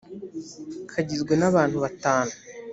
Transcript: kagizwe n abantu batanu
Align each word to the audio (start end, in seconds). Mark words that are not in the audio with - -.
kagizwe 0.91 1.33
n 1.37 1.43
abantu 1.49 1.77
batanu 1.85 2.33